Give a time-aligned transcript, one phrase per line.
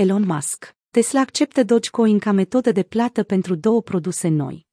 [0.00, 0.76] Elon Musk.
[0.90, 4.66] Tesla acceptă Dogecoin ca metodă de plată pentru două produse noi.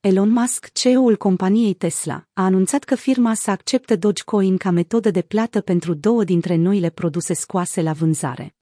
[0.00, 5.22] Elon Musk, CEO-ul companiei Tesla, a anunțat că firma să acceptă Dogecoin ca metodă de
[5.22, 8.54] plată pentru două dintre noile produse scoase la vânzare.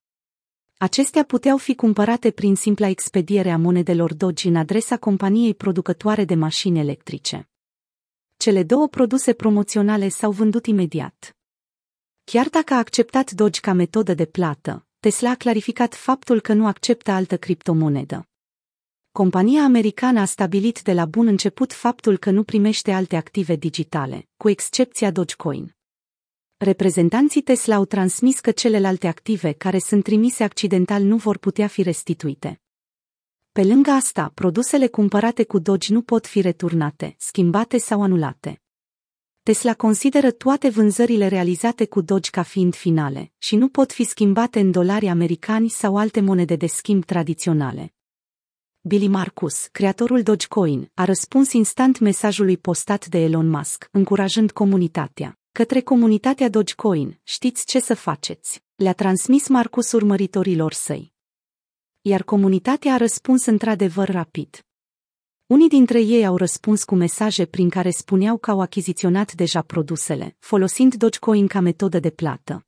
[0.76, 6.34] Acestea puteau fi cumpărate prin simpla expediere a monedelor Doge în adresa companiei producătoare de
[6.34, 7.48] mașini electrice.
[8.36, 11.36] Cele două produse promoționale s-au vândut imediat.
[12.24, 16.66] Chiar dacă a acceptat Doge ca metodă de plată, Tesla a clarificat faptul că nu
[16.66, 18.28] acceptă altă criptomonedă.
[19.12, 24.28] Compania americană a stabilit de la bun început faptul că nu primește alte active digitale,
[24.36, 25.76] cu excepția Dogecoin.
[26.56, 31.82] Reprezentanții Tesla au transmis că celelalte active care sunt trimise accidental nu vor putea fi
[31.82, 32.60] restituite.
[33.52, 38.62] Pe lângă asta, produsele cumpărate cu Doge nu pot fi returnate, schimbate sau anulate.
[39.44, 44.60] Tesla consideră toate vânzările realizate cu Doge ca fiind finale și nu pot fi schimbate
[44.60, 47.94] în dolari americani sau alte monede de schimb tradiționale.
[48.80, 55.38] Billy Marcus, creatorul Dogecoin, a răspuns instant mesajului postat de Elon Musk, încurajând comunitatea.
[55.52, 58.62] Către comunitatea Dogecoin, știți ce să faceți.
[58.74, 61.12] Le-a transmis Marcus urmăritorilor săi.
[62.00, 64.64] Iar comunitatea a răspuns într-adevăr rapid.
[65.52, 70.36] Unii dintre ei au răspuns cu mesaje prin care spuneau că au achiziționat deja produsele,
[70.38, 72.66] folosind Dogecoin ca metodă de plată.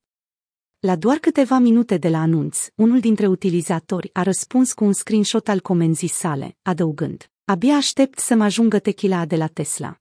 [0.78, 5.48] La doar câteva minute de la anunț, unul dintre utilizatori a răspuns cu un screenshot
[5.48, 10.00] al comenzii sale, adăugând, Abia aștept să mă ajungă techila de la Tesla.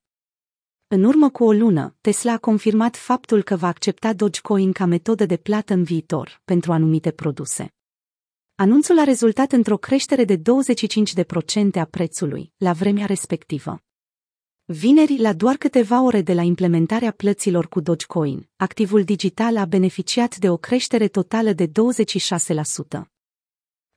[0.88, 5.25] În urmă cu o lună, Tesla a confirmat faptul că va accepta Dogecoin ca metodă
[5.25, 7.73] de plată în viitor pentru anumite produse.
[8.56, 10.42] Anunțul a rezultat într-o creștere de 25%
[11.73, 13.84] a prețului la vremea respectivă.
[14.66, 20.38] Vineri, la doar câteva ore de la implementarea plăților cu Dogecoin, activul digital a beneficiat
[20.38, 21.72] de o creștere totală de 26%.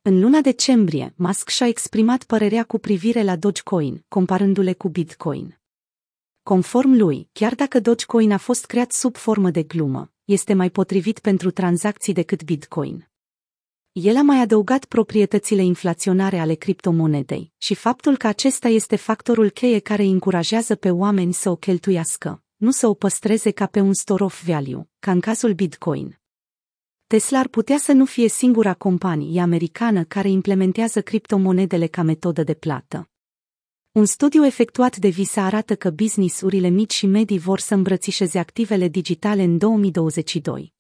[0.03, 5.61] În luna decembrie, Musk și-a exprimat părerea cu privire la Dogecoin, comparându-le cu Bitcoin.
[6.43, 11.19] Conform lui, chiar dacă Dogecoin a fost creat sub formă de glumă, este mai potrivit
[11.19, 13.09] pentru tranzacții decât Bitcoin.
[13.99, 19.79] El a mai adăugat proprietățile inflaționare ale criptomonedei și faptul că acesta este factorul cheie
[19.79, 23.95] care îi încurajează pe oameni să o cheltuiască, nu să o păstreze ca pe un
[23.95, 26.19] store of value, ca în cazul Bitcoin.
[27.07, 32.55] Tesla ar putea să nu fie singura companie americană care implementează criptomonedele ca metodă de
[32.55, 33.11] plată.
[33.93, 38.89] Un studiu efectuat de Visa arată că business-urile mici și medii vor să îmbrățișeze activele
[38.89, 40.76] digitale în 2022.